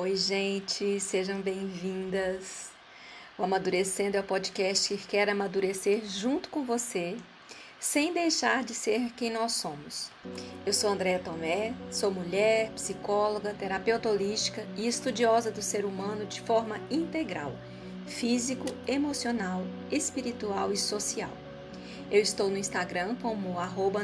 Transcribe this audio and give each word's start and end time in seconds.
Oi, 0.00 0.14
gente, 0.14 1.00
sejam 1.00 1.40
bem-vindas. 1.40 2.70
O 3.36 3.42
Amadurecendo 3.42 4.16
é 4.16 4.20
o 4.20 4.22
podcast 4.22 4.96
que 4.96 5.06
quer 5.08 5.28
amadurecer 5.28 6.06
junto 6.06 6.48
com 6.50 6.62
você, 6.62 7.16
sem 7.80 8.14
deixar 8.14 8.62
de 8.62 8.74
ser 8.74 9.10
quem 9.16 9.28
nós 9.28 9.54
somos. 9.54 10.08
Eu 10.64 10.72
sou 10.72 10.90
Andréa 10.90 11.18
Tomé, 11.18 11.74
sou 11.90 12.12
mulher, 12.12 12.70
psicóloga, 12.76 13.52
terapeuta 13.52 14.08
holística 14.08 14.64
e 14.76 14.86
estudiosa 14.86 15.50
do 15.50 15.60
ser 15.60 15.84
humano 15.84 16.26
de 16.26 16.42
forma 16.42 16.78
integral, 16.88 17.52
físico, 18.06 18.66
emocional, 18.86 19.64
espiritual 19.90 20.72
e 20.72 20.76
social. 20.76 21.32
Eu 22.08 22.22
estou 22.22 22.48
no 22.48 22.56
Instagram 22.56 23.16
como 23.16 23.58
arroba 23.58 24.00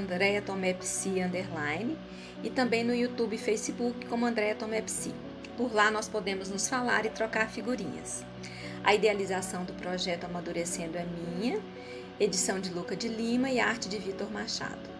e 2.42 2.50
também 2.50 2.82
no 2.82 2.92
YouTube 2.92 3.36
e 3.36 3.38
Facebook 3.38 4.06
como 4.06 4.26
Andréa 4.26 4.56
Tomé 4.56 4.82
Psi. 4.82 5.14
Por 5.56 5.72
lá 5.72 5.88
nós 5.88 6.08
podemos 6.08 6.48
nos 6.48 6.68
falar 6.68 7.06
e 7.06 7.10
trocar 7.10 7.48
figurinhas. 7.48 8.24
A 8.82 8.92
idealização 8.92 9.64
do 9.64 9.72
projeto 9.74 10.24
Amadurecendo 10.24 10.98
é 10.98 11.04
minha, 11.04 11.60
edição 12.18 12.58
de 12.58 12.70
Luca 12.70 12.96
de 12.96 13.06
Lima 13.06 13.48
e 13.48 13.60
arte 13.60 13.88
de 13.88 13.98
Vitor 13.98 14.30
Machado. 14.32 14.90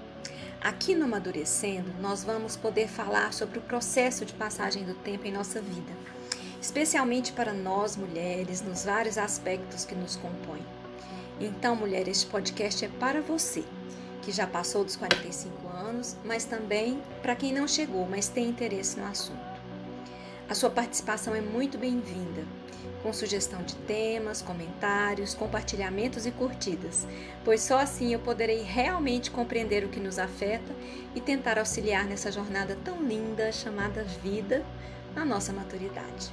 Aqui 0.60 0.94
no 0.94 1.06
Amadurecendo, 1.06 1.92
nós 2.00 2.22
vamos 2.22 2.56
poder 2.56 2.88
falar 2.88 3.32
sobre 3.32 3.58
o 3.58 3.62
processo 3.62 4.24
de 4.24 4.32
passagem 4.32 4.84
do 4.84 4.94
tempo 4.94 5.27
em 5.27 5.32
nossa 5.32 5.60
vida, 5.60 5.92
especialmente 6.62 7.32
para 7.32 7.52
nós 7.52 7.96
mulheres, 7.96 8.62
nos 8.62 8.84
vários 8.84 9.18
aspectos 9.18 9.84
que 9.84 9.94
nos 9.96 10.14
compõem. 10.14 10.64
Então, 11.41 11.74
mulher, 11.74 12.06
este 12.06 12.27
podcast 12.27 12.84
é 12.84 12.88
para 12.88 13.20
você, 13.20 13.64
que 14.22 14.30
já 14.30 14.46
passou 14.46 14.84
dos 14.84 14.94
45 14.94 15.68
anos, 15.68 16.16
mas 16.24 16.44
também 16.44 17.02
para 17.20 17.34
quem 17.34 17.52
não 17.52 17.66
chegou, 17.66 18.06
mas 18.06 18.28
tem 18.28 18.48
interesse 18.48 18.98
no 18.98 19.06
assunto. 19.06 19.53
A 20.46 20.54
sua 20.54 20.68
participação 20.68 21.34
é 21.34 21.40
muito 21.40 21.78
bem-vinda, 21.78 22.44
com 23.02 23.10
sugestão 23.14 23.62
de 23.62 23.74
temas, 23.77 24.42
comentários, 24.42 25.32
compartilhamentos 25.32 26.27
e 26.27 26.30
curtidas, 26.30 27.06
pois 27.42 27.62
só 27.62 27.78
assim 27.78 28.12
eu 28.12 28.19
poderei 28.19 28.60
realmente 28.60 29.30
compreender 29.30 29.84
o 29.84 29.88
que 29.88 29.98
nos 29.98 30.19
afeta 30.19 30.70
e 31.14 31.20
tentar 31.20 31.58
auxiliar 31.58 32.04
nessa 32.04 32.30
jornada 32.30 32.77
tão 32.84 33.02
linda 33.02 33.50
chamada 33.52 34.04
vida 34.04 34.62
na 35.14 35.24
nossa 35.24 35.50
maturidade. 35.50 36.30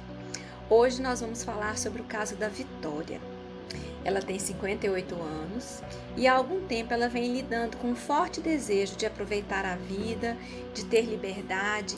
Hoje 0.68 1.00
nós 1.00 1.22
vamos 1.22 1.42
falar 1.42 1.78
sobre 1.78 2.02
o 2.02 2.04
caso 2.04 2.36
da 2.36 2.48
Vitória. 2.48 3.18
Ela 4.04 4.20
tem 4.20 4.38
58 4.38 5.14
anos 5.14 5.82
e 6.16 6.26
há 6.26 6.34
algum 6.34 6.66
tempo 6.66 6.92
ela 6.92 7.08
vem 7.08 7.32
lidando 7.32 7.76
com 7.76 7.88
um 7.88 7.96
forte 7.96 8.40
desejo 8.40 8.96
de 8.96 9.06
aproveitar 9.06 9.64
a 9.64 9.76
vida, 9.76 10.36
de 10.74 10.84
ter 10.84 11.02
liberdade, 11.02 11.96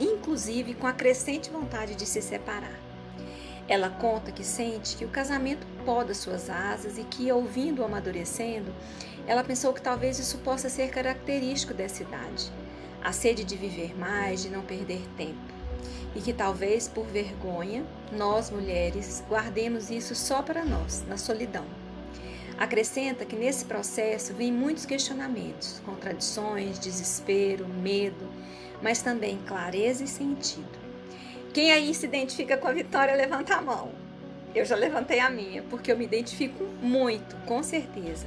inclusive 0.00 0.74
com 0.74 0.86
a 0.86 0.92
crescente 0.92 1.50
vontade 1.50 1.94
de 1.94 2.04
se 2.04 2.20
separar. 2.20 2.78
Ela 3.68 3.90
conta 3.90 4.30
que 4.30 4.44
sente 4.44 4.96
que 4.96 5.04
o 5.04 5.08
casamento 5.08 5.66
poda 5.84 6.14
suas 6.14 6.48
asas 6.48 6.98
e 6.98 7.04
que, 7.04 7.30
ouvindo-o 7.32 7.84
amadurecendo, 7.84 8.72
ela 9.26 9.42
pensou 9.42 9.72
que 9.72 9.82
talvez 9.82 10.18
isso 10.20 10.38
possa 10.38 10.68
ser 10.68 10.88
característico 10.90 11.74
dessa 11.74 12.02
idade. 12.02 12.52
A 13.02 13.12
sede 13.12 13.44
de 13.44 13.56
viver 13.56 13.96
mais, 13.98 14.42
de 14.42 14.50
não 14.50 14.62
perder 14.62 15.02
tempo 15.16 15.55
e 16.16 16.20
que 16.22 16.32
talvez 16.32 16.88
por 16.88 17.04
vergonha 17.04 17.84
nós 18.10 18.50
mulheres 18.50 19.22
guardemos 19.28 19.90
isso 19.90 20.14
só 20.14 20.40
para 20.40 20.64
nós, 20.64 21.04
na 21.06 21.18
solidão. 21.18 21.66
Acrescenta 22.58 23.26
que 23.26 23.36
nesse 23.36 23.66
processo 23.66 24.32
vem 24.32 24.50
muitos 24.50 24.86
questionamentos, 24.86 25.82
contradições, 25.84 26.78
desespero, 26.78 27.68
medo, 27.68 28.26
mas 28.82 29.02
também 29.02 29.38
clareza 29.46 30.04
e 30.04 30.08
sentido. 30.08 30.86
Quem 31.52 31.70
aí 31.70 31.92
se 31.94 32.06
identifica 32.06 32.56
com 32.56 32.66
a 32.66 32.72
vitória, 32.72 33.14
levanta 33.14 33.54
a 33.54 33.62
mão. 33.62 33.90
Eu 34.54 34.64
já 34.64 34.74
levantei 34.74 35.20
a 35.20 35.28
minha, 35.28 35.62
porque 35.64 35.92
eu 35.92 35.98
me 35.98 36.06
identifico 36.06 36.64
muito, 36.80 37.36
com 37.44 37.62
certeza. 37.62 38.26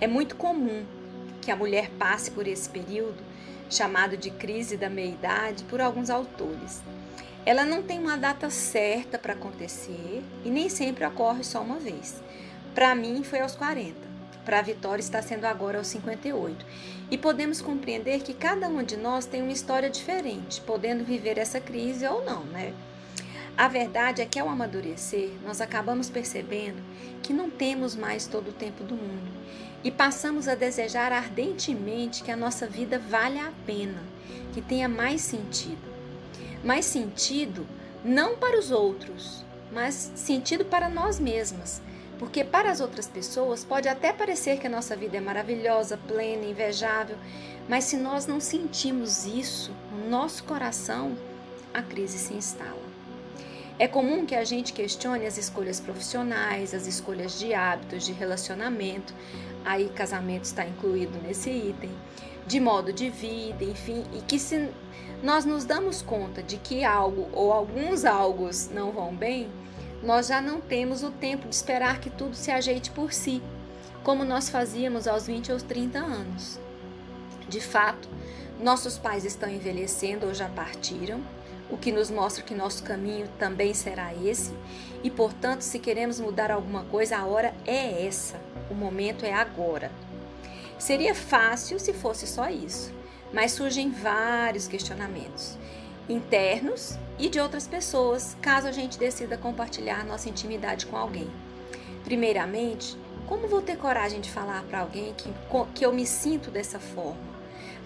É 0.00 0.08
muito 0.08 0.34
comum 0.34 0.84
que 1.40 1.52
a 1.52 1.56
mulher 1.56 1.88
passe 1.90 2.32
por 2.32 2.48
esse 2.48 2.68
período 2.68 3.25
chamado 3.68 4.16
de 4.16 4.30
crise 4.30 4.76
da 4.76 4.88
meia-idade 4.88 5.64
por 5.64 5.80
alguns 5.80 6.10
autores. 6.10 6.82
Ela 7.44 7.64
não 7.64 7.82
tem 7.82 7.98
uma 7.98 8.16
data 8.16 8.50
certa 8.50 9.18
para 9.18 9.32
acontecer 9.34 10.22
e 10.44 10.50
nem 10.50 10.68
sempre 10.68 11.04
ocorre 11.04 11.44
só 11.44 11.62
uma 11.62 11.78
vez. 11.78 12.20
Para 12.74 12.94
mim 12.94 13.22
foi 13.22 13.40
aos 13.40 13.54
40, 13.54 13.94
para 14.44 14.58
a 14.58 14.62
Vitória 14.62 15.00
está 15.00 15.22
sendo 15.22 15.44
agora 15.44 15.78
aos 15.78 15.86
58. 15.88 16.64
E 17.10 17.16
podemos 17.16 17.60
compreender 17.60 18.20
que 18.20 18.34
cada 18.34 18.68
um 18.68 18.82
de 18.82 18.96
nós 18.96 19.26
tem 19.26 19.42
uma 19.42 19.52
história 19.52 19.88
diferente, 19.88 20.60
podendo 20.60 21.04
viver 21.04 21.38
essa 21.38 21.60
crise 21.60 22.06
ou 22.06 22.24
não, 22.24 22.44
né? 22.44 22.74
A 23.56 23.68
verdade 23.68 24.20
é 24.20 24.26
que 24.26 24.38
ao 24.38 24.50
amadurecer, 24.50 25.30
nós 25.42 25.62
acabamos 25.62 26.10
percebendo 26.10 26.82
que 27.22 27.32
não 27.32 27.48
temos 27.48 27.96
mais 27.96 28.26
todo 28.26 28.50
o 28.50 28.52
tempo 28.52 28.84
do 28.84 28.94
mundo 28.94 29.32
e 29.82 29.90
passamos 29.90 30.46
a 30.46 30.54
desejar 30.54 31.10
ardentemente 31.10 32.22
que 32.22 32.30
a 32.30 32.36
nossa 32.36 32.66
vida 32.66 32.98
valha 32.98 33.46
a 33.46 33.52
pena, 33.64 34.02
que 34.52 34.60
tenha 34.60 34.90
mais 34.90 35.22
sentido. 35.22 35.96
Mais 36.62 36.84
sentido 36.84 37.66
não 38.04 38.36
para 38.36 38.58
os 38.58 38.70
outros, 38.70 39.42
mas 39.72 40.12
sentido 40.14 40.64
para 40.64 40.90
nós 40.90 41.18
mesmas. 41.18 41.80
Porque 42.18 42.44
para 42.44 42.70
as 42.70 42.80
outras 42.80 43.06
pessoas 43.06 43.64
pode 43.64 43.88
até 43.88 44.12
parecer 44.12 44.58
que 44.58 44.66
a 44.66 44.70
nossa 44.70 44.94
vida 44.94 45.16
é 45.16 45.20
maravilhosa, 45.20 45.98
plena, 46.08 46.44
invejável, 46.44 47.16
mas 47.68 47.84
se 47.84 47.96
nós 47.96 48.26
não 48.26 48.38
sentimos 48.38 49.24
isso 49.24 49.72
no 49.92 50.10
nosso 50.10 50.44
coração, 50.44 51.16
a 51.72 51.80
crise 51.80 52.18
se 52.18 52.34
instala. 52.34 52.85
É 53.78 53.86
comum 53.86 54.24
que 54.24 54.34
a 54.34 54.42
gente 54.42 54.72
questione 54.72 55.26
as 55.26 55.36
escolhas 55.36 55.78
profissionais, 55.78 56.72
as 56.72 56.86
escolhas 56.86 57.38
de 57.38 57.52
hábitos, 57.52 58.06
de 58.06 58.12
relacionamento, 58.12 59.12
aí 59.66 59.90
casamento 59.90 60.44
está 60.44 60.64
incluído 60.64 61.18
nesse 61.22 61.50
item, 61.50 61.90
de 62.46 62.58
modo 62.58 62.90
de 62.90 63.10
vida, 63.10 63.64
enfim, 63.64 64.02
e 64.14 64.22
que 64.22 64.38
se 64.38 64.70
nós 65.22 65.44
nos 65.44 65.66
damos 65.66 66.00
conta 66.00 66.42
de 66.42 66.56
que 66.56 66.84
algo 66.84 67.28
ou 67.34 67.52
alguns 67.52 68.06
algos 68.06 68.70
não 68.70 68.92
vão 68.92 69.14
bem, 69.14 69.50
nós 70.02 70.28
já 70.28 70.40
não 70.40 70.58
temos 70.58 71.02
o 71.02 71.10
tempo 71.10 71.46
de 71.46 71.54
esperar 71.54 72.00
que 72.00 72.08
tudo 72.08 72.34
se 72.34 72.50
ajeite 72.50 72.90
por 72.90 73.12
si, 73.12 73.42
como 74.02 74.24
nós 74.24 74.48
fazíamos 74.48 75.06
aos 75.06 75.26
20 75.26 75.52
ou 75.52 75.58
30 75.58 75.98
anos. 75.98 76.58
De 77.46 77.60
fato, 77.60 78.08
nossos 78.58 78.96
pais 78.96 79.26
estão 79.26 79.50
envelhecendo 79.50 80.26
ou 80.26 80.32
já 80.32 80.48
partiram, 80.48 81.20
o 81.70 81.76
que 81.76 81.92
nos 81.92 82.10
mostra 82.10 82.42
que 82.42 82.54
nosso 82.54 82.82
caminho 82.82 83.28
também 83.38 83.74
será 83.74 84.14
esse, 84.14 84.52
e 85.02 85.10
portanto, 85.10 85.62
se 85.62 85.78
queremos 85.78 86.20
mudar 86.20 86.50
alguma 86.50 86.84
coisa, 86.84 87.16
a 87.16 87.24
hora 87.24 87.54
é 87.66 88.06
essa, 88.06 88.40
o 88.70 88.74
momento 88.74 89.24
é 89.24 89.32
agora. 89.32 89.90
Seria 90.78 91.14
fácil 91.14 91.78
se 91.78 91.92
fosse 91.92 92.26
só 92.26 92.48
isso, 92.48 92.92
mas 93.32 93.52
surgem 93.52 93.90
vários 93.90 94.68
questionamentos 94.68 95.56
internos 96.08 96.96
e 97.18 97.28
de 97.28 97.40
outras 97.40 97.66
pessoas, 97.66 98.36
caso 98.40 98.68
a 98.68 98.72
gente 98.72 98.98
decida 98.98 99.36
compartilhar 99.36 100.04
nossa 100.04 100.28
intimidade 100.28 100.86
com 100.86 100.96
alguém. 100.96 101.28
Primeiramente, 102.04 102.96
como 103.26 103.48
vou 103.48 103.60
ter 103.60 103.76
coragem 103.76 104.20
de 104.20 104.30
falar 104.30 104.62
para 104.64 104.80
alguém 104.80 105.12
que, 105.14 105.32
que 105.74 105.84
eu 105.84 105.92
me 105.92 106.06
sinto 106.06 106.50
dessa 106.50 106.78
forma? 106.78 107.25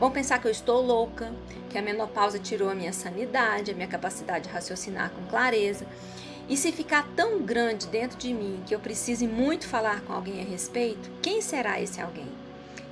Vão 0.01 0.11
pensar 0.11 0.41
que 0.41 0.47
eu 0.47 0.51
estou 0.51 0.81
louca, 0.81 1.31
que 1.69 1.77
a 1.77 1.83
menopausa 1.83 2.39
tirou 2.39 2.71
a 2.71 2.75
minha 2.75 2.91
sanidade, 2.91 3.71
a 3.71 3.75
minha 3.75 3.87
capacidade 3.87 4.49
de 4.49 4.51
raciocinar 4.51 5.11
com 5.11 5.27
clareza. 5.27 5.87
E 6.49 6.57
se 6.57 6.73
ficar 6.73 7.07
tão 7.15 7.43
grande 7.43 7.87
dentro 7.87 8.17
de 8.17 8.33
mim 8.33 8.63
que 8.65 8.75
eu 8.75 8.81
precise 8.81 9.27
muito 9.27 9.69
falar 9.69 10.01
com 10.01 10.15
alguém 10.15 10.41
a 10.41 10.45
respeito, 10.45 11.11
quem 11.21 11.43
será 11.43 11.79
esse 11.79 12.01
alguém? 12.01 12.29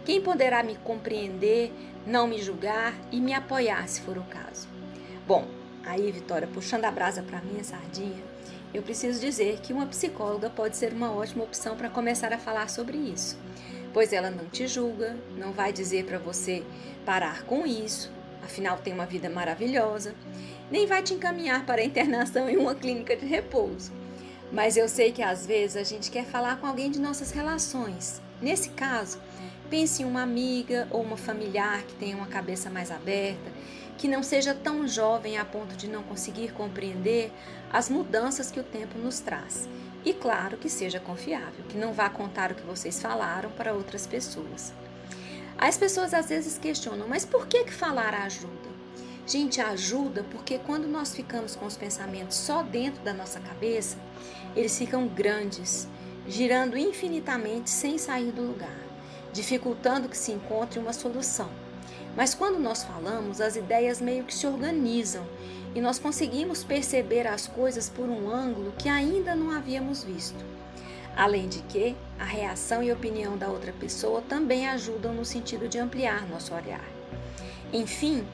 Quem 0.04 0.20
poderá 0.20 0.62
me 0.62 0.76
compreender, 0.84 1.72
não 2.06 2.26
me 2.26 2.42
julgar 2.42 2.94
e 3.10 3.22
me 3.22 3.32
apoiar 3.32 3.88
se 3.88 4.02
for 4.02 4.18
o 4.18 4.24
caso? 4.24 4.68
Bom, 5.26 5.48
aí, 5.86 6.12
Vitória, 6.12 6.46
puxando 6.46 6.84
a 6.84 6.90
brasa 6.90 7.22
para 7.22 7.40
minha 7.40 7.64
sardinha, 7.64 8.22
eu 8.74 8.82
preciso 8.82 9.18
dizer 9.18 9.60
que 9.60 9.72
uma 9.72 9.86
psicóloga 9.86 10.50
pode 10.50 10.76
ser 10.76 10.92
uma 10.92 11.10
ótima 11.10 11.44
opção 11.44 11.74
para 11.74 11.88
começar 11.88 12.34
a 12.34 12.38
falar 12.38 12.68
sobre 12.68 12.98
isso 12.98 13.38
pois 13.92 14.12
ela 14.12 14.30
não 14.30 14.46
te 14.46 14.66
julga, 14.66 15.16
não 15.36 15.52
vai 15.52 15.72
dizer 15.72 16.04
para 16.04 16.18
você 16.18 16.62
parar 17.04 17.42
com 17.44 17.66
isso, 17.66 18.10
afinal 18.42 18.78
tem 18.78 18.92
uma 18.92 19.06
vida 19.06 19.28
maravilhosa, 19.28 20.14
nem 20.70 20.86
vai 20.86 21.02
te 21.02 21.14
encaminhar 21.14 21.64
para 21.64 21.80
a 21.80 21.84
internação 21.84 22.48
em 22.48 22.56
uma 22.56 22.74
clínica 22.74 23.16
de 23.16 23.26
repouso. 23.26 23.92
Mas 24.52 24.76
eu 24.76 24.88
sei 24.88 25.12
que 25.12 25.22
às 25.22 25.46
vezes 25.46 25.76
a 25.76 25.82
gente 25.82 26.10
quer 26.10 26.24
falar 26.24 26.56
com 26.56 26.66
alguém 26.66 26.90
de 26.90 27.00
nossas 27.00 27.30
relações. 27.30 28.20
Nesse 28.40 28.70
caso, 28.70 29.18
pense 29.68 30.02
em 30.02 30.06
uma 30.06 30.22
amiga 30.22 30.88
ou 30.90 31.02
uma 31.02 31.16
familiar 31.16 31.82
que 31.82 31.94
tenha 31.94 32.16
uma 32.16 32.26
cabeça 32.26 32.70
mais 32.70 32.90
aberta, 32.90 33.52
que 33.98 34.08
não 34.08 34.22
seja 34.22 34.54
tão 34.54 34.88
jovem 34.88 35.36
a 35.36 35.44
ponto 35.44 35.76
de 35.76 35.88
não 35.88 36.02
conseguir 36.02 36.52
compreender 36.52 37.32
as 37.70 37.90
mudanças 37.90 38.50
que 38.50 38.60
o 38.60 38.64
tempo 38.64 38.96
nos 38.96 39.18
traz 39.20 39.68
e 40.04 40.14
claro 40.14 40.56
que 40.56 40.70
seja 40.70 41.00
confiável, 41.00 41.64
que 41.68 41.76
não 41.76 41.92
vá 41.92 42.08
contar 42.08 42.52
o 42.52 42.54
que 42.54 42.62
vocês 42.62 43.02
falaram 43.02 43.50
para 43.50 43.74
outras 43.74 44.06
pessoas. 44.06 44.72
As 45.58 45.76
pessoas 45.76 46.14
às 46.14 46.28
vezes 46.28 46.56
questionam, 46.56 47.08
mas 47.08 47.24
por 47.24 47.46
que, 47.46 47.64
que 47.64 47.72
falar 47.74 48.14
ajuda? 48.14 48.68
Gente, 49.26 49.60
ajuda 49.60 50.24
porque 50.30 50.58
quando 50.58 50.86
nós 50.86 51.14
ficamos 51.14 51.54
com 51.56 51.66
os 51.66 51.76
pensamentos 51.76 52.36
só 52.36 52.62
dentro 52.62 53.02
da 53.02 53.12
nossa 53.12 53.40
cabeça, 53.40 53.98
eles 54.56 54.78
ficam 54.78 55.06
grandes, 55.08 55.86
girando 56.26 56.78
infinitamente 56.78 57.68
sem 57.68 57.98
sair 57.98 58.30
do 58.30 58.42
lugar, 58.42 58.80
dificultando 59.32 60.08
que 60.08 60.16
se 60.16 60.32
encontre 60.32 60.78
uma 60.78 60.92
solução. 60.92 61.50
Mas 62.18 62.34
quando 62.34 62.58
nós 62.58 62.82
falamos, 62.82 63.40
as 63.40 63.54
ideias 63.54 64.00
meio 64.00 64.24
que 64.24 64.34
se 64.34 64.44
organizam 64.44 65.24
e 65.72 65.80
nós 65.80 66.00
conseguimos 66.00 66.64
perceber 66.64 67.28
as 67.28 67.46
coisas 67.46 67.88
por 67.88 68.08
um 68.08 68.28
ângulo 68.28 68.74
que 68.76 68.88
ainda 68.88 69.36
não 69.36 69.52
havíamos 69.52 70.02
visto. 70.02 70.44
Além 71.16 71.48
de 71.48 71.60
que 71.62 71.94
a 72.18 72.24
reação 72.24 72.82
e 72.82 72.90
opinião 72.90 73.38
da 73.38 73.46
outra 73.46 73.72
pessoa 73.72 74.20
também 74.20 74.68
ajudam 74.68 75.14
no 75.14 75.24
sentido 75.24 75.68
de 75.68 75.78
ampliar 75.78 76.28
nosso 76.28 76.52
olhar. 76.52 76.84
Enfim, 77.72 78.26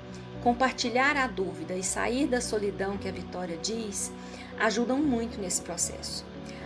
compartilhar 0.42 1.18
a 1.18 1.26
dúvida 1.26 1.74
e 1.74 1.82
sair 1.82 2.26
da 2.26 2.40
solidão 2.40 2.96
que 2.96 3.06
a 3.06 3.12
Vitória 3.12 3.58
diz 3.58 4.10
ajudam 4.58 4.96
muito 4.96 5.38
nesse 5.38 5.60
processo. 5.60 6.24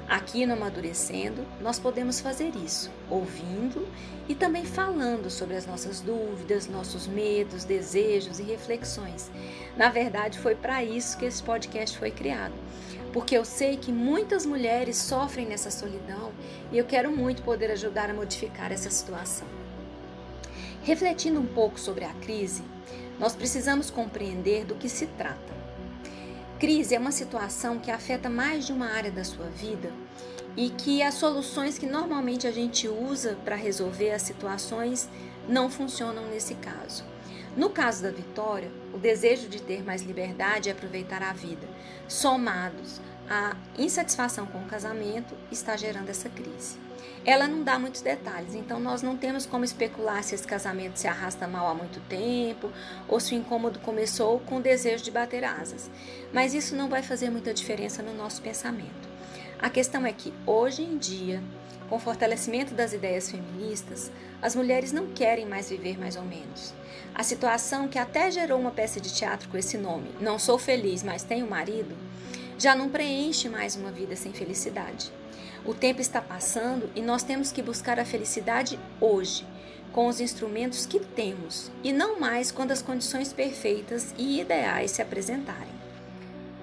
Aqui 0.09 0.47
no 0.47 0.55
Amadurecendo, 0.55 1.45
nós 1.61 1.79
podemos 1.79 2.19
fazer 2.19 2.53
isso, 2.57 2.91
ouvindo 3.11 3.87
e 4.27 4.35
também 4.35 4.65
falando 4.65 5.29
sobre 5.29 5.55
as 5.55 5.67
nossas 5.67 6.01
dúvidas, 6.01 6.67
nossos 6.67 7.07
medos, 7.07 7.65
desejos 7.65 8.39
e 8.39 8.43
reflexões. 8.43 9.31
Na 9.77 9.91
verdade, 9.91 10.39
foi 10.39 10.55
para 10.55 10.83
isso 10.83 11.19
que 11.19 11.27
esse 11.27 11.43
podcast 11.43 11.99
foi 11.99 12.11
criado, 12.11 12.55
porque 13.13 13.37
eu 13.37 13.45
sei 13.45 13.77
que 13.77 13.93
muitas 13.93 14.47
mulheres 14.47 14.97
sofrem 14.97 15.47
nessa 15.47 15.71
solidão 15.71 16.33
e 16.73 16.79
eu 16.79 16.87
quero 16.87 17.15
muito 17.15 17.43
poder 17.43 17.71
ajudar 17.73 18.09
a 18.09 18.15
modificar 18.15 18.73
essa 18.73 18.89
situação. 18.89 19.47
Refletindo 20.85 21.39
um 21.39 21.47
pouco 21.47 21.79
sobre 21.79 22.07
a 22.07 22.15
crise, 22.15 22.63
nós 23.21 23.37
precisamos 23.37 23.91
compreender 23.91 24.65
do 24.65 24.75
que 24.75 24.89
se 24.89 25.07
trata. 25.07 25.58
Crise 26.59 26.93
é 26.93 26.99
uma 26.99 27.13
situação 27.13 27.79
que 27.79 27.89
afeta 27.89 28.29
mais 28.29 28.67
de 28.67 28.73
uma 28.73 28.91
área 28.91 29.13
da 29.13 29.23
sua 29.23 29.47
vida 29.47 29.93
e 30.57 30.71
que 30.71 31.01
as 31.05 31.15
soluções 31.15 31.79
que 31.79 31.87
normalmente 31.87 32.49
a 32.49 32.51
gente 32.51 32.89
usa 32.89 33.39
para 33.45 33.55
resolver 33.55 34.11
as 34.11 34.23
situações 34.23 35.09
não 35.49 35.71
funcionam 35.71 36.27
nesse 36.27 36.57
caso. 36.57 37.05
No 37.57 37.71
caso 37.71 38.03
da 38.03 38.11
Vitória, 38.11 38.73
o 38.93 38.99
desejo 38.99 39.49
de 39.49 39.63
ter 39.63 39.85
mais 39.85 40.03
liberdade 40.03 40.69
e 40.69 40.73
aproveitar 40.73 41.23
a 41.23 41.33
vida, 41.33 41.69
somados 42.09 43.01
à 43.31 43.57
insatisfação 43.79 44.45
com 44.47 44.59
o 44.59 44.67
casamento, 44.67 45.37
está 45.53 45.77
gerando 45.77 46.09
essa 46.09 46.29
crise. 46.29 46.88
Ela 47.25 47.47
não 47.47 47.63
dá 47.63 47.79
muitos 47.79 48.01
detalhes, 48.01 48.55
então 48.55 48.81
nós 48.81 49.03
não 49.03 49.17
temos 49.17 49.45
como 49.45 49.65
especular 49.65 50.23
se 50.23 50.35
esse 50.35 50.47
casamento 50.47 50.99
se 50.99 51.07
arrasta 51.07 51.47
mal 51.47 51.69
há 51.69 51.75
muito 51.75 52.01
tempo 52.09 52.71
ou 53.07 53.21
se 53.21 53.35
o 53.35 53.39
incômodo 53.39 53.79
começou 53.81 54.41
com 54.41 54.57
o 54.57 54.63
desejo 54.63 55.05
de 55.05 55.11
bater 55.11 55.45
asas. 55.45 55.91
Mas 56.33 56.55
isso 56.55 56.75
não 56.75 56.89
vai 56.89 57.03
fazer 57.03 57.31
muita 57.31 57.53
diferença 57.53 58.03
no 58.03 58.15
nosso 58.15 58.41
pensamento. 58.41 59.09
A 59.59 59.69
questão 59.69 60.07
é 60.07 60.13
que, 60.13 60.33
hoje 60.47 60.83
em 60.83 60.97
dia, 60.97 61.43
com 61.89 61.97
o 61.97 62.01
fortalecimento 62.01 62.75
das 62.75 62.93
ideias 62.93 63.31
feministas, 63.31 64.11
as 64.41 64.55
mulheres 64.55 64.93
não 64.93 65.09
querem 65.09 65.47
mais 65.47 65.71
viver 65.71 65.99
mais 65.99 66.17
ou 66.17 66.23
menos. 66.23 66.73
A 67.15 67.23
situação 67.23 67.89
que 67.89 67.99
até 67.99 68.31
gerou 68.31 68.61
uma 68.61 68.71
peça 68.71 69.01
de 69.01 69.13
teatro 69.13 69.49
com 69.49 69.57
esse 69.57 69.77
nome, 69.77 70.09
Não 70.21 70.39
Sou 70.39 70.59
Feliz, 70.59 71.03
mas 71.03 71.25
Tenho 71.25 71.49
Marido, 71.49 71.97
já 72.59 72.75
não 72.75 72.89
preenche 72.89 73.49
mais 73.49 73.75
uma 73.75 73.91
vida 73.91 74.15
sem 74.15 74.33
felicidade. 74.33 75.11
O 75.69 75.75
tempo 75.75 76.01
está 76.01 76.23
passando 76.23 76.89
e 76.97 77.03
nós 77.03 77.23
temos 77.23 77.53
que 77.53 77.61
buscar 77.61 78.01
a 78.01 78.05
felicidade 78.07 78.81
hoje, 78.99 79.47
com 79.93 80.07
os 80.07 80.19
instrumentos 80.19 80.87
que 80.87 80.99
temos, 80.99 81.71
e 81.85 81.93
não 81.93 82.19
mais 82.19 82.51
quando 82.51 82.73
as 82.73 82.81
condições 82.81 83.35
perfeitas 83.35 84.15
e 84.17 84.41
ideais 84.41 84.93
se 84.93 85.03
apresentarem. 85.03 85.69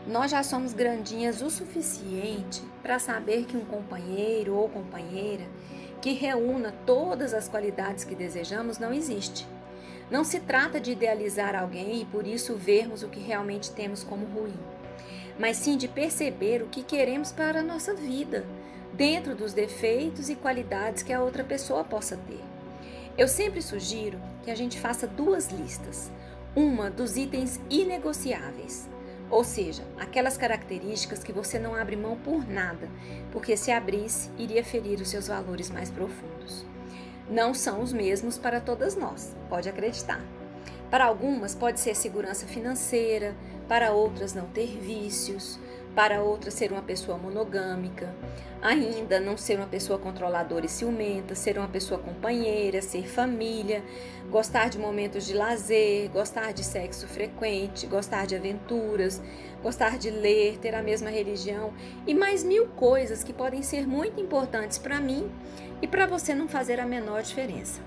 Nós 0.07 0.31
já 0.31 0.41
somos 0.41 0.73
grandinhas 0.73 1.43
o 1.43 1.51
suficiente 1.51 2.63
para 2.81 2.97
saber 2.97 3.45
que 3.45 3.55
um 3.55 3.63
companheiro 3.63 4.55
ou 4.55 4.67
companheira 4.69 5.45
que 6.01 6.13
reúna 6.13 6.73
todas 6.83 7.31
as 7.31 7.47
qualidades 7.47 8.03
que 8.03 8.15
desejamos 8.15 8.79
não 8.79 8.91
existe. 8.91 9.47
Não 10.09 10.23
se 10.23 10.39
trata 10.39 10.79
de 10.79 10.93
idealizar 10.93 11.55
alguém 11.55 12.01
e 12.01 12.05
por 12.05 12.25
isso 12.25 12.55
vermos 12.55 13.03
o 13.03 13.07
que 13.07 13.19
realmente 13.19 13.69
temos 13.69 14.03
como 14.03 14.25
ruim, 14.25 14.57
mas 15.37 15.57
sim 15.57 15.77
de 15.77 15.87
perceber 15.87 16.63
o 16.63 16.69
que 16.69 16.81
queremos 16.81 17.31
para 17.31 17.59
a 17.59 17.63
nossa 17.63 17.93
vida, 17.93 18.43
dentro 18.95 19.35
dos 19.35 19.53
defeitos 19.53 20.29
e 20.29 20.35
qualidades 20.35 21.03
que 21.03 21.13
a 21.13 21.21
outra 21.21 21.43
pessoa 21.43 21.83
possa 21.83 22.17
ter. 22.27 22.41
Eu 23.17 23.27
sempre 23.27 23.61
sugiro 23.61 24.19
que 24.43 24.51
a 24.51 24.55
gente 24.55 24.79
faça 24.79 25.07
duas 25.07 25.49
listas: 25.49 26.11
uma 26.55 26.89
dos 26.89 27.17
itens 27.17 27.59
inegociáveis 27.69 28.87
ou 29.29 29.43
seja, 29.43 29.83
aquelas 29.97 30.37
características 30.37 31.23
que 31.23 31.33
você 31.33 31.57
não 31.57 31.73
abre 31.73 31.95
mão 31.95 32.17
por 32.17 32.47
nada, 32.47 32.87
porque 33.31 33.57
se 33.57 33.71
abrisse, 33.71 34.29
iria 34.37 34.63
ferir 34.63 35.01
os 35.01 35.09
seus 35.09 35.27
valores 35.27 35.69
mais 35.69 35.89
profundos. 35.89 36.65
Não 37.29 37.53
são 37.53 37.81
os 37.81 37.91
mesmos 37.91 38.37
para 38.37 38.61
todas 38.61 38.95
nós, 38.95 39.35
pode 39.49 39.67
acreditar. 39.67 40.21
Para 40.91 41.05
algumas 41.05 41.55
pode 41.55 41.79
ser 41.79 41.95
segurança 41.95 42.45
financeira, 42.45 43.35
para 43.67 43.91
outras 43.91 44.33
não 44.35 44.45
ter 44.45 44.77
vícios, 44.77 45.59
para 45.95 46.21
outra 46.21 46.51
ser 46.51 46.71
uma 46.73 46.81
pessoa 46.81 47.17
monogâmica, 47.17 48.13
ainda 48.61 49.19
não 49.19 49.37
ser 49.37 49.57
uma 49.57 49.65
pessoa 49.65 49.97
controladora 49.97 50.65
e 50.65 50.69
ciumenta, 50.69 51.33
ser 51.33 51.57
uma 51.57 51.69
pessoa 51.69 51.99
companheira, 51.99 52.81
ser 52.81 53.07
família, 53.07 53.81
gostar 54.29 54.69
de 54.69 54.77
momentos 54.77 55.25
de 55.25 55.33
lazer, 55.33 56.09
gostar 56.09 56.51
de 56.51 56.63
sexo 56.65 57.07
frequente, 57.07 57.87
gostar 57.87 58.25
de 58.25 58.35
aventuras, 58.35 59.21
gostar 59.63 59.97
de 59.97 60.09
ler, 60.09 60.57
ter 60.57 60.75
a 60.75 60.83
mesma 60.83 61.09
religião 61.09 61.73
e 62.05 62.13
mais 62.13 62.43
mil 62.43 62.67
coisas 62.67 63.23
que 63.23 63.31
podem 63.31 63.63
ser 63.63 63.87
muito 63.87 64.19
importantes 64.19 64.77
para 64.77 64.99
mim 64.99 65.31
e 65.81 65.87
para 65.87 66.05
você 66.05 66.35
não 66.35 66.49
fazer 66.49 66.79
a 66.79 66.85
menor 66.85 67.21
diferença. 67.21 67.81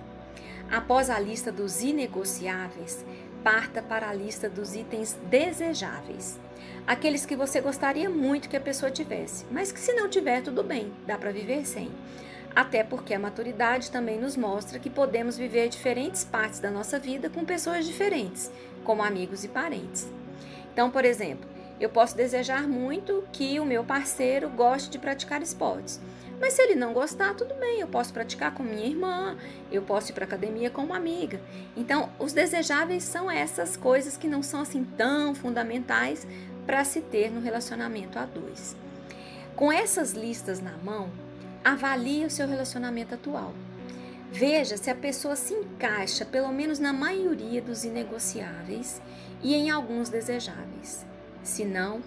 Após 0.70 1.08
a 1.08 1.18
lista 1.18 1.50
dos 1.50 1.82
inegociáveis, 1.82 3.04
parta 3.42 3.82
para 3.82 4.08
a 4.08 4.14
lista 4.14 4.48
dos 4.48 4.74
itens 4.74 5.16
desejáveis 5.30 6.38
aqueles 6.88 7.26
que 7.26 7.36
você 7.36 7.60
gostaria 7.60 8.08
muito 8.08 8.48
que 8.48 8.56
a 8.56 8.60
pessoa 8.60 8.90
tivesse, 8.90 9.44
mas 9.50 9.70
que 9.70 9.78
se 9.78 9.92
não 9.92 10.08
tiver, 10.08 10.42
tudo 10.42 10.64
bem, 10.64 10.90
dá 11.06 11.18
para 11.18 11.30
viver 11.30 11.66
sem. 11.66 11.90
Até 12.56 12.82
porque 12.82 13.12
a 13.12 13.18
maturidade 13.18 13.90
também 13.90 14.18
nos 14.18 14.38
mostra 14.38 14.78
que 14.78 14.88
podemos 14.88 15.36
viver 15.36 15.68
diferentes 15.68 16.24
partes 16.24 16.60
da 16.60 16.70
nossa 16.70 16.98
vida 16.98 17.28
com 17.28 17.44
pessoas 17.44 17.86
diferentes, 17.86 18.50
como 18.84 19.02
amigos 19.02 19.44
e 19.44 19.48
parentes. 19.48 20.08
Então, 20.72 20.90
por 20.90 21.04
exemplo, 21.04 21.46
eu 21.80 21.88
posso 21.88 22.16
desejar 22.16 22.66
muito 22.66 23.24
que 23.32 23.58
o 23.60 23.64
meu 23.64 23.84
parceiro 23.84 24.48
goste 24.48 24.90
de 24.90 24.98
praticar 24.98 25.42
esportes. 25.42 26.00
Mas 26.40 26.52
se 26.52 26.62
ele 26.62 26.76
não 26.76 26.92
gostar, 26.92 27.34
tudo 27.34 27.54
bem, 27.54 27.80
eu 27.80 27.88
posso 27.88 28.12
praticar 28.12 28.54
com 28.54 28.62
minha 28.62 28.86
irmã, 28.86 29.36
eu 29.72 29.82
posso 29.82 30.12
ir 30.12 30.14
para 30.14 30.24
academia 30.24 30.70
com 30.70 30.82
uma 30.82 30.96
amiga. 30.96 31.40
Então, 31.76 32.10
os 32.18 32.32
desejáveis 32.32 33.02
são 33.02 33.28
essas 33.28 33.76
coisas 33.76 34.16
que 34.16 34.28
não 34.28 34.42
são 34.42 34.60
assim 34.60 34.84
tão 34.84 35.34
fundamentais, 35.34 36.26
para 36.68 36.84
se 36.84 37.00
ter 37.00 37.30
no 37.30 37.40
relacionamento 37.40 38.18
a 38.18 38.26
dois. 38.26 38.76
Com 39.56 39.72
essas 39.72 40.12
listas 40.12 40.60
na 40.60 40.76
mão, 40.84 41.10
avalie 41.64 42.26
o 42.26 42.30
seu 42.30 42.46
relacionamento 42.46 43.14
atual. 43.14 43.54
Veja 44.30 44.76
se 44.76 44.90
a 44.90 44.94
pessoa 44.94 45.34
se 45.34 45.54
encaixa 45.54 46.26
pelo 46.26 46.52
menos 46.52 46.78
na 46.78 46.92
maioria 46.92 47.62
dos 47.62 47.84
inegociáveis 47.84 49.00
e 49.42 49.54
em 49.54 49.70
alguns 49.70 50.10
desejáveis. 50.10 51.06
Se 51.48 51.64
não, 51.64 52.02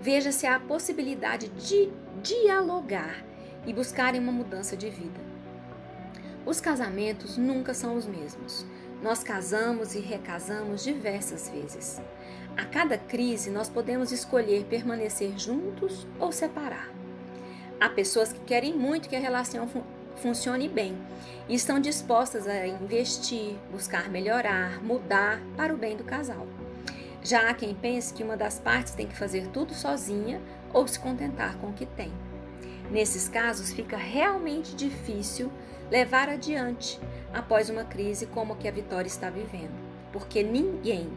veja 0.00 0.32
se 0.32 0.46
há 0.46 0.56
a 0.56 0.60
possibilidade 0.60 1.48
de 1.48 1.92
dialogar 2.22 3.22
e 3.66 3.74
buscarem 3.74 4.18
uma 4.18 4.32
mudança 4.32 4.74
de 4.74 4.88
vida. 4.88 5.20
Os 6.46 6.62
casamentos 6.62 7.36
nunca 7.36 7.74
são 7.74 7.94
os 7.94 8.06
mesmos. 8.06 8.64
Nós 9.02 9.22
casamos 9.22 9.94
e 9.94 10.00
recasamos 10.00 10.82
diversas 10.82 11.50
vezes. 11.50 12.00
A 12.56 12.64
cada 12.64 12.96
crise, 12.96 13.50
nós 13.50 13.68
podemos 13.68 14.12
escolher 14.12 14.64
permanecer 14.64 15.38
juntos 15.38 16.06
ou 16.18 16.32
separar. 16.32 16.88
Há 17.78 17.90
pessoas 17.90 18.32
que 18.32 18.40
querem 18.40 18.74
muito 18.74 19.10
que 19.10 19.16
a 19.16 19.20
relação 19.20 19.68
fun 19.68 19.82
funcione 20.16 20.68
bem 20.68 20.96
e 21.48 21.54
estão 21.54 21.78
dispostas 21.78 22.48
a 22.48 22.66
investir, 22.66 23.56
buscar 23.70 24.08
melhorar, 24.08 24.82
mudar 24.82 25.38
para 25.54 25.72
o 25.72 25.76
bem 25.76 25.96
do 25.98 26.04
casal. 26.04 26.46
Já 27.22 27.50
há 27.50 27.54
quem 27.54 27.74
pense 27.74 28.14
que 28.14 28.22
uma 28.22 28.36
das 28.36 28.58
partes 28.58 28.94
tem 28.94 29.06
que 29.06 29.16
fazer 29.16 29.48
tudo 29.48 29.74
sozinha 29.74 30.40
ou 30.72 30.86
se 30.86 30.98
contentar 30.98 31.56
com 31.58 31.68
o 31.68 31.72
que 31.72 31.86
tem. 31.86 32.12
Nesses 32.90 33.28
casos, 33.28 33.72
fica 33.72 33.96
realmente 33.96 34.74
difícil 34.74 35.52
levar 35.90 36.28
adiante 36.28 37.00
após 37.32 37.68
uma 37.68 37.84
crise 37.84 38.26
como 38.26 38.52
a 38.52 38.56
que 38.56 38.66
a 38.66 38.72
Vitória 38.72 39.08
está 39.08 39.30
vivendo, 39.30 39.74
porque 40.12 40.42
ninguém 40.42 41.08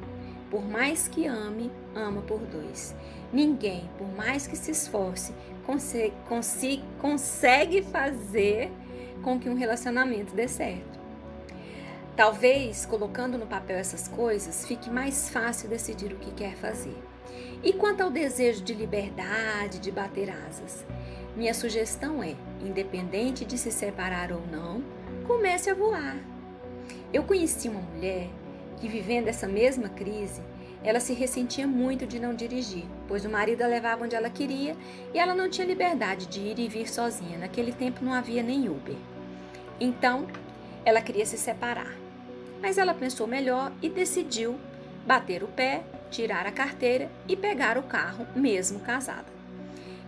por 0.53 0.63
mais 0.63 1.07
que 1.07 1.25
ame, 1.25 1.71
ama 1.95 2.21
por 2.21 2.37
dois. 2.37 2.95
Ninguém, 3.33 3.89
por 3.97 4.07
mais 4.15 4.45
que 4.45 4.55
se 4.55 4.69
esforce, 4.69 5.33
consegue, 5.65 6.13
consegue 6.99 7.81
fazer 7.81 8.71
com 9.23 9.39
que 9.39 9.49
um 9.49 9.55
relacionamento 9.55 10.35
dê 10.35 10.47
certo. 10.47 10.99
Talvez, 12.15 12.85
colocando 12.85 13.39
no 13.39 13.47
papel 13.47 13.77
essas 13.77 14.07
coisas, 14.07 14.67
fique 14.67 14.87
mais 14.87 15.29
fácil 15.29 15.67
decidir 15.67 16.13
o 16.13 16.17
que 16.17 16.31
quer 16.31 16.55
fazer. 16.55 16.95
E 17.63 17.73
quanto 17.73 18.01
ao 18.01 18.11
desejo 18.11 18.63
de 18.63 18.71
liberdade, 18.71 19.79
de 19.79 19.91
bater 19.91 20.29
asas? 20.29 20.85
Minha 21.35 21.55
sugestão 21.55 22.21
é, 22.21 22.35
independente 22.63 23.43
de 23.43 23.57
se 23.57 23.71
separar 23.71 24.31
ou 24.31 24.45
não, 24.45 24.83
comece 25.25 25.71
a 25.71 25.73
voar. 25.73 26.17
Eu 27.11 27.23
conheci 27.23 27.67
uma 27.67 27.81
mulher 27.81 28.29
que, 28.77 28.87
vivendo 28.87 29.27
essa 29.27 29.47
mesma 29.47 29.89
crise, 29.89 30.43
ela 30.83 30.99
se 30.99 31.13
ressentia 31.13 31.65
muito 31.65 32.05
de 32.05 32.19
não 32.19 32.35
dirigir, 32.35 32.85
pois 33.07 33.25
o 33.25 33.29
marido 33.29 33.63
a 33.63 33.67
levava 33.67 34.03
onde 34.03 34.15
ela 34.15 34.29
queria 34.29 34.77
e 35.15 35.17
ela 35.17 35.33
não 35.33 35.49
tinha 35.49 35.65
liberdade 35.65 36.27
de 36.27 36.41
ir 36.41 36.59
e 36.59 36.67
vir 36.67 36.87
sozinha. 36.87 37.39
Naquele 37.39 37.71
tempo 37.71 38.05
não 38.05 38.13
havia 38.13 38.43
nem 38.43 38.69
Uber. 38.69 38.97
Então, 39.79 40.27
ela 40.85 41.01
queria 41.01 41.25
se 41.25 41.37
separar. 41.39 42.02
Mas 42.63 42.77
ela 42.77 42.93
pensou 42.93 43.27
melhor 43.27 43.73
e 43.81 43.89
decidiu 43.89 44.57
bater 45.05 45.43
o 45.43 45.47
pé, 45.47 45.83
tirar 46.09 46.47
a 46.47 46.51
carteira 46.51 47.11
e 47.27 47.35
pegar 47.35 47.77
o 47.77 47.83
carro, 47.83 48.25
mesmo 48.33 48.79
casada. 48.79 49.25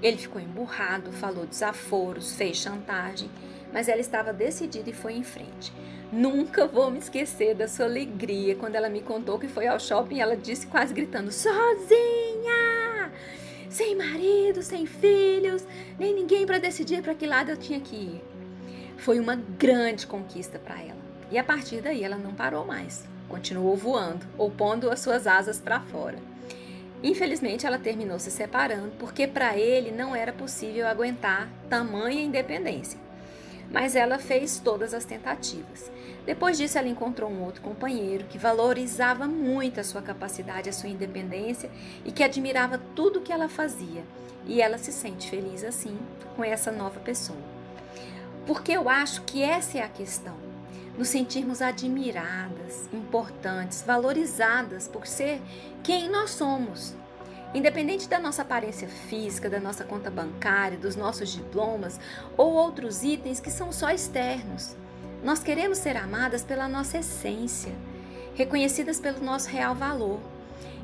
Ele 0.02 0.16
ficou 0.16 0.42
emburrado, 0.42 1.12
falou 1.12 1.46
desaforos, 1.46 2.34
fez 2.34 2.56
chantagem, 2.56 3.30
mas 3.74 3.90
ela 3.90 4.00
estava 4.00 4.32
decidida 4.32 4.90
e 4.90 4.94
foi 4.94 5.16
em 5.16 5.24
frente. 5.24 5.74
Nunca 6.14 6.66
vou 6.66 6.90
me 6.90 7.00
esquecer 7.00 7.56
da 7.56 7.68
sua 7.68 7.88
alegria 7.88 8.56
quando 8.56 8.76
ela 8.76 8.88
me 8.88 9.02
contou 9.02 9.38
que 9.38 9.50
foi 9.50 9.68
ao 9.68 9.78
shopping 9.78 10.16
e 10.16 10.22
ela 10.22 10.38
disse 10.38 10.66
quase 10.68 10.94
gritando: 10.94 11.34
sozinha! 11.34 13.12
Sem 13.70 13.98
marido, 13.98 14.64
sem 14.64 14.86
filhos, 14.86 15.62
nem 16.00 16.16
ninguém 16.16 16.46
para 16.46 16.58
decidir 16.58 17.02
para 17.02 17.14
que 17.14 17.28
lado 17.28 17.52
eu 17.52 17.58
tinha 17.58 17.82
que 17.82 17.98
ir. 17.98 18.24
Foi 18.96 19.20
uma 19.20 19.36
grande 19.36 20.08
conquista 20.08 20.58
para 20.58 20.82
ela. 20.82 21.05
E 21.36 21.38
a 21.38 21.44
partir 21.44 21.82
daí 21.82 22.02
ela 22.02 22.16
não 22.16 22.34
parou 22.34 22.66
mais. 22.66 23.04
Continuou 23.28 23.76
voando 23.76 24.26
ou 24.38 24.50
pondo 24.50 24.90
as 24.90 25.02
suas 25.02 25.28
asas 25.28 25.60
para 25.60 25.82
fora. 25.82 26.18
Infelizmente, 27.04 27.68
ela 27.68 27.78
terminou 27.78 28.18
se 28.20 28.32
separando 28.32 28.94
porque 28.98 29.28
para 29.28 29.58
ele 29.58 29.92
não 29.92 30.16
era 30.16 30.32
possível 30.32 30.88
aguentar 30.88 31.50
tamanha 31.70 32.22
independência. 32.22 32.98
Mas 33.70 33.98
ela 33.98 34.18
fez 34.18 34.62
todas 34.64 34.94
as 34.94 35.04
tentativas. 35.04 35.92
Depois 36.26 36.58
disso, 36.58 36.78
ela 36.78 36.88
encontrou 36.88 37.30
um 37.30 37.44
outro 37.44 37.62
companheiro 37.62 38.24
que 38.30 38.38
valorizava 38.38 39.28
muito 39.28 39.82
a 39.82 39.84
sua 39.84 40.02
capacidade, 40.02 40.70
a 40.70 40.74
sua 40.74 40.88
independência 40.88 41.70
e 42.06 42.14
que 42.14 42.24
admirava 42.24 42.80
tudo 42.96 43.20
que 43.20 43.34
ela 43.34 43.50
fazia. 43.50 44.06
E 44.48 44.62
ela 44.62 44.78
se 44.78 44.94
sente 44.94 45.30
feliz 45.30 45.66
assim 45.66 46.00
com 46.34 46.46
essa 46.46 46.72
nova 46.72 47.02
pessoa. 47.02 47.40
Porque 48.48 48.72
eu 48.72 48.88
acho 48.88 49.24
que 49.24 49.44
essa 49.44 49.80
é 49.80 49.82
a 49.82 49.90
questão. 49.90 50.55
Nos 50.98 51.10
sentirmos 51.10 51.62
admiradas, 51.62 52.90
importantes, 52.94 53.82
valorizadas 53.82 54.88
por 54.88 55.06
ser 55.06 55.42
quem 55.84 56.10
nós 56.10 56.32
somos. 56.32 56.96
Independente 57.54 58.08
da 58.08 58.20
nossa 58.20 58.42
aparência 58.42 58.88
física, 58.88 59.50
da 59.50 59.60
nossa 59.60 59.84
conta 59.84 60.10
bancária, 60.10 60.78
dos 60.78 60.96
nossos 60.96 61.30
diplomas 61.30 62.00
ou 62.38 62.54
outros 62.54 63.04
itens 63.04 63.40
que 63.40 63.52
são 63.52 63.72
só 63.72 63.92
externos. 63.92 64.76
Nós 65.24 65.40
queremos 65.40 65.78
ser 65.78 65.98
amadas 65.98 66.44
pela 66.44 66.68
nossa 66.68 67.00
essência, 67.00 67.74
reconhecidas 68.34 69.00
pelo 69.00 69.24
nosso 69.24 69.50
real 69.50 69.74
valor. 69.74 70.20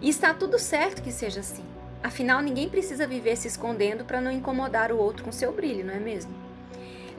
E 0.01 0.10
está 0.10 0.34
tudo 0.34 0.58
certo 0.58 1.01
que 1.01 1.12
seja 1.12 1.41
assim. 1.41 1.65
Afinal, 2.03 2.41
ninguém 2.41 2.68
precisa 2.68 3.06
viver 3.06 3.36
se 3.38 3.48
escondendo 3.48 4.03
para 4.03 4.20
não 4.20 4.32
incomodar 4.32 4.91
o 4.91 4.98
outro 4.98 5.24
com 5.24 5.32
seu 5.32 5.53
brilho, 5.53 5.86
não 5.86 5.94
é 5.94 6.00
mesmo? 6.00 6.34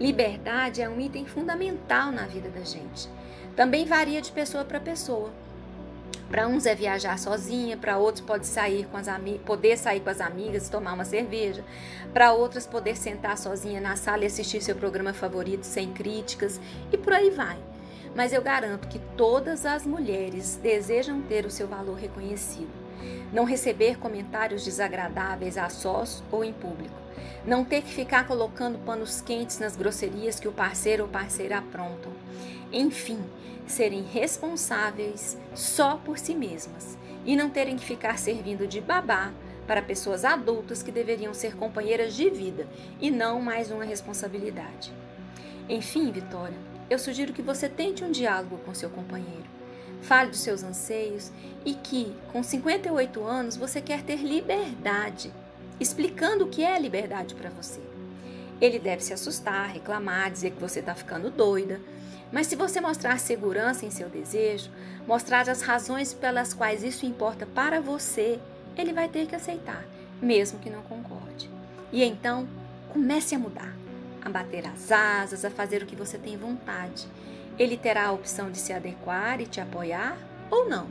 Liberdade 0.03 0.83
é 0.83 0.89
um 0.89 1.01
item 1.01 1.25
fundamental 1.27 2.11
na 2.11 2.27
vida 2.27 2.49
da 2.49 2.63
gente. 2.63 3.09
Também 3.55 3.87
varia 3.87 4.21
de 4.21 4.33
pessoa 4.33 4.65
para 4.65 4.81
pessoa. 4.81 5.31
Para 6.29 6.49
uns 6.49 6.67
é 6.67 6.75
viajar 6.75 7.17
sozinha, 7.21 7.77
para 7.77 7.99
outros 7.99 8.27
pode 8.27 8.49
sair 8.49 8.85
com 8.89 8.97
as 8.97 9.07
poder 9.47 9.79
sair 9.79 10.01
com 10.01 10.11
as 10.11 10.21
amigas, 10.21 10.69
tomar 10.69 10.95
uma 10.95 11.05
cerveja. 11.05 11.65
Para 12.13 12.33
outras 12.33 12.67
poder 12.67 12.97
sentar 12.97 13.39
sozinha 13.39 13.81
na 13.81 13.95
sala 13.95 14.25
e 14.25 14.27
assistir 14.27 14.61
seu 14.61 14.75
programa 14.75 15.13
favorito 15.13 15.63
sem 15.63 15.93
críticas 15.93 16.61
e 16.93 16.99
por 16.99 17.13
aí 17.13 17.31
vai. 17.31 17.59
Mas 18.13 18.33
eu 18.33 18.43
garanto 18.43 18.89
que 18.89 18.99
todas 19.17 19.65
as 19.65 19.87
mulheres 19.87 20.59
desejam 20.61 21.23
ter 21.23 21.47
o 21.47 21.51
seu 21.51 21.69
valor 21.69 21.95
reconhecido. 21.95 22.82
Não 23.33 23.45
receber 23.45 23.99
comentários 23.99 24.65
desagradáveis 24.65 25.57
a 25.57 25.69
sós 25.69 26.23
ou 26.31 26.45
em 26.45 26.53
público. 26.53 26.95
Não 27.45 27.65
ter 27.65 27.83
que 27.83 27.93
ficar 27.93 28.27
colocando 28.27 28.79
panos 28.85 29.21
quentes 29.21 29.59
nas 29.59 29.75
grosserias 29.75 30.39
que 30.39 30.49
o 30.49 30.53
parceiro 30.53 31.05
ou 31.05 31.09
parceira 31.09 31.59
aprontam. 31.59 32.13
Enfim, 32.73 33.19
serem 33.67 34.03
responsáveis 34.03 35.37
só 35.55 35.97
por 35.97 36.19
si 36.19 36.35
mesmas 36.35 36.97
e 37.25 37.37
não 37.37 37.51
terem 37.51 37.77
que 37.77 37.85
ficar 37.85 38.19
servindo 38.19 38.67
de 38.67 38.81
babá 38.81 39.33
para 39.67 39.83
pessoas 39.83 40.25
adultas 40.25 40.83
que 40.83 40.91
deveriam 40.91 41.33
ser 41.33 41.57
companheiras 41.57 42.15
de 42.15 42.29
vida 42.29 42.67
e 43.01 43.11
não 43.11 43.41
mais 43.41 43.71
uma 43.71 43.85
responsabilidade. 43.85 44.93
Enfim, 45.69 46.11
Vitória, 46.11 46.57
eu 46.91 46.99
sugiro 46.99 47.33
que 47.33 47.43
você 47.43 47.69
tente 47.69 48.05
um 48.05 48.11
diálogo 48.11 48.59
com 48.59 48.75
seu 48.75 48.91
companheiro. 48.91 49.62
Fale 50.03 50.31
dos 50.31 50.41
seus 50.41 50.63
anseios 50.63 51.31
e 51.65 51.75
que, 51.75 52.15
com 52.33 52.43
58 52.43 53.23
anos, 53.25 53.57
você 53.57 53.81
quer 53.81 54.03
ter 54.03 54.17
liberdade, 54.17 55.33
explicando 55.79 56.45
o 56.45 56.49
que 56.49 56.63
é 56.65 56.79
liberdade 56.79 57.35
para 57.35 57.51
você. 57.51 57.81
Ele 58.61 58.79
deve 58.79 59.03
se 59.03 59.13
assustar, 59.13 59.73
reclamar, 59.73 60.31
dizer 60.31 60.53
que 60.53 60.61
você 60.61 60.81
está 60.81 60.95
ficando 60.95 61.31
doida, 61.31 61.81
mas 62.33 62.47
se 62.47 62.57
você 62.57 62.81
mostrar 62.81 63.19
segurança 63.19 63.85
em 63.85 63.91
seu 63.91 64.09
desejo, 64.09 64.71
mostrar 65.07 65.49
as 65.49 65.61
razões 65.61 66.15
pelas 66.15 66.55
quais 66.55 66.83
isso 66.83 67.05
importa 67.05 67.45
para 67.45 67.81
você, 67.81 68.41
ele 68.77 68.93
vai 68.93 69.09
ter 69.09 69.27
que 69.27 69.37
aceitar, 69.37 69.85
mesmo 70.21 70.59
que 70.59 70.71
não 70.71 70.83
concorde. 70.83 71.51
E 71.93 72.03
então, 72.03 72.49
comece 72.89 73.35
a 73.35 73.39
mudar, 73.39 73.75
a 74.25 74.31
bater 74.31 74.67
as 74.67 74.91
asas, 74.91 75.45
a 75.45 75.51
fazer 75.51 75.83
o 75.83 75.87
que 75.87 75.95
você 75.95 76.17
tem 76.17 76.37
vontade. 76.37 77.07
Ele 77.59 77.77
terá 77.77 78.07
a 78.07 78.13
opção 78.13 78.51
de 78.51 78.59
se 78.59 78.73
adequar 78.73 79.41
e 79.41 79.47
te 79.47 79.61
apoiar 79.61 80.17
ou 80.51 80.69
não. 80.69 80.87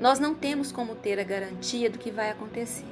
Nós 0.00 0.18
não 0.18 0.34
temos 0.34 0.72
como 0.72 0.94
ter 0.94 1.18
a 1.18 1.24
garantia 1.24 1.88
do 1.88 1.98
que 1.98 2.10
vai 2.10 2.30
acontecer, 2.30 2.84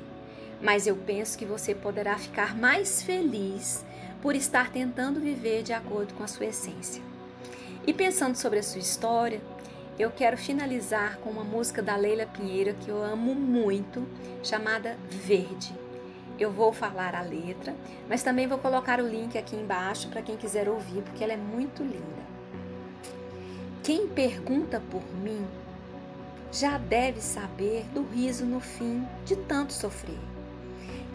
mas 0.62 0.86
eu 0.86 0.96
penso 0.96 1.36
que 1.36 1.44
você 1.44 1.74
poderá 1.74 2.16
ficar 2.16 2.56
mais 2.56 3.02
feliz 3.02 3.84
por 4.22 4.34
estar 4.34 4.70
tentando 4.70 5.20
viver 5.20 5.62
de 5.62 5.72
acordo 5.72 6.14
com 6.14 6.22
a 6.22 6.28
sua 6.28 6.46
essência. 6.46 7.02
E 7.86 7.92
pensando 7.92 8.36
sobre 8.36 8.58
a 8.58 8.62
sua 8.62 8.80
história, 8.80 9.40
eu 9.98 10.10
quero 10.10 10.36
finalizar 10.36 11.18
com 11.18 11.30
uma 11.30 11.44
música 11.44 11.82
da 11.82 11.96
Leila 11.96 12.26
Pinheiro 12.26 12.74
que 12.74 12.88
eu 12.90 13.02
amo 13.02 13.34
muito, 13.34 14.06
chamada 14.42 14.96
Verde. 15.08 15.74
Eu 16.38 16.50
vou 16.50 16.72
falar 16.72 17.14
a 17.14 17.20
letra, 17.20 17.74
mas 18.08 18.22
também 18.22 18.46
vou 18.46 18.58
colocar 18.58 19.00
o 19.00 19.06
link 19.06 19.36
aqui 19.36 19.56
embaixo 19.56 20.08
para 20.08 20.22
quem 20.22 20.36
quiser 20.36 20.68
ouvir, 20.68 21.02
porque 21.02 21.22
ela 21.22 21.34
é 21.34 21.36
muito 21.36 21.82
linda. 21.82 22.29
Quem 23.82 24.08
pergunta 24.08 24.82
por 24.90 25.02
mim 25.16 25.44
já 26.52 26.78
deve 26.78 27.20
saber 27.20 27.84
do 27.94 28.02
riso 28.02 28.44
no 28.44 28.60
fim 28.60 29.06
de 29.24 29.36
tanto 29.36 29.72
sofrer. 29.72 30.18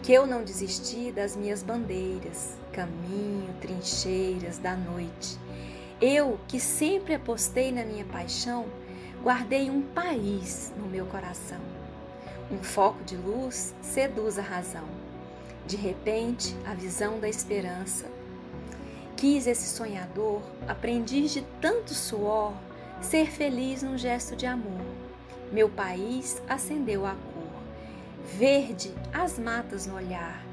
Que 0.02 0.12
eu 0.12 0.26
não 0.26 0.44
desisti 0.44 1.10
das 1.12 1.36
minhas 1.36 1.62
bandeiras, 1.62 2.56
caminho, 2.72 3.54
trincheiras 3.60 4.58
da 4.58 4.76
noite 4.76 5.38
eu, 6.00 6.38
que 6.46 6.60
sempre 6.60 7.14
apostei 7.14 7.72
na 7.72 7.82
minha 7.82 8.04
paixão, 8.04 8.66
guardei 9.22 9.70
um 9.70 9.80
país 9.80 10.70
no 10.76 10.86
meu 10.86 11.06
coração. 11.06 11.60
Um 12.50 12.62
foco 12.62 13.02
de 13.02 13.16
luz 13.16 13.74
seduz 13.80 14.38
a 14.38 14.42
razão. 14.42 14.84
De 15.66 15.74
repente, 15.74 16.54
a 16.66 16.74
visão 16.74 17.18
da 17.18 17.28
esperança. 17.28 18.04
Quis 19.16 19.46
esse 19.46 19.74
sonhador, 19.74 20.42
aprendiz 20.68 21.32
de 21.32 21.40
tanto 21.58 21.94
suor, 21.94 22.52
ser 23.00 23.30
feliz 23.30 23.82
num 23.82 23.96
gesto 23.96 24.36
de 24.36 24.44
amor. 24.44 24.84
Meu 25.50 25.70
país 25.70 26.42
acendeu 26.46 27.06
a 27.06 27.12
cor. 27.12 27.62
Verde, 28.36 28.92
as 29.14 29.38
matas 29.38 29.86
no 29.86 29.94
olhar. 29.94 30.44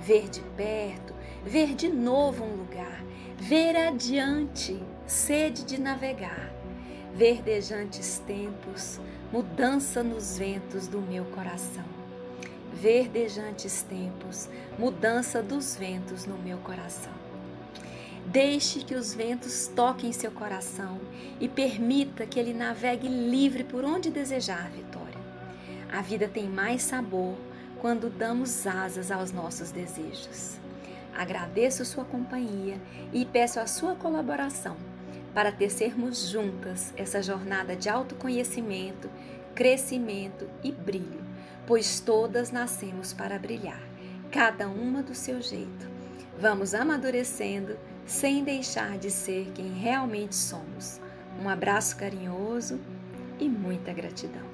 Verde 0.00 0.40
perto, 0.56 1.12
ver 1.44 1.74
de 1.74 1.88
novo 1.88 2.44
um 2.44 2.54
lugar. 2.54 3.02
Ver 3.38 3.76
adiante, 3.76 4.80
sede 5.04 5.64
de 5.64 5.80
navegar, 5.80 6.52
verdejantes 7.12 8.22
tempos, 8.24 9.00
mudança 9.32 10.00
nos 10.00 10.38
ventos 10.38 10.86
do 10.86 11.00
meu 11.00 11.24
coração. 11.24 11.84
Verdejantes 12.72 13.82
tempos, 13.82 14.48
mudança 14.78 15.42
dos 15.42 15.74
ventos 15.74 16.24
no 16.24 16.38
meu 16.38 16.58
coração. 16.58 17.21
Deixe 18.26 18.80
que 18.80 18.94
os 18.94 19.12
ventos 19.14 19.68
toquem 19.68 20.12
seu 20.12 20.30
coração 20.30 21.00
e 21.40 21.48
permita 21.48 22.24
que 22.24 22.38
ele 22.38 22.54
navegue 22.54 23.08
livre 23.08 23.64
por 23.64 23.84
onde 23.84 24.10
desejar, 24.10 24.70
Vitória. 24.70 25.20
A 25.92 26.00
vida 26.00 26.28
tem 26.28 26.48
mais 26.48 26.82
sabor 26.82 27.36
quando 27.80 28.08
damos 28.08 28.66
asas 28.66 29.10
aos 29.10 29.32
nossos 29.32 29.70
desejos. 29.70 30.56
Agradeço 31.14 31.84
sua 31.84 32.04
companhia 32.04 32.80
e 33.12 33.26
peço 33.26 33.60
a 33.60 33.66
sua 33.66 33.94
colaboração 33.94 34.76
para 35.34 35.52
tecermos 35.52 36.28
juntas 36.28 36.92
essa 36.96 37.22
jornada 37.22 37.74
de 37.74 37.88
autoconhecimento, 37.88 39.10
crescimento 39.54 40.48
e 40.62 40.70
brilho, 40.72 41.22
pois 41.66 42.00
todas 42.00 42.50
nascemos 42.50 43.12
para 43.12 43.38
brilhar, 43.38 43.82
cada 44.30 44.68
uma 44.68 45.02
do 45.02 45.14
seu 45.14 45.42
jeito. 45.42 45.90
Vamos 46.38 46.74
amadurecendo 46.74 47.76
sem 48.06 48.44
deixar 48.44 48.98
de 48.98 49.10
ser 49.10 49.50
quem 49.54 49.72
realmente 49.72 50.34
somos. 50.34 51.00
Um 51.42 51.48
abraço 51.48 51.96
carinhoso 51.96 52.80
e 53.38 53.48
muita 53.48 53.92
gratidão. 53.92 54.51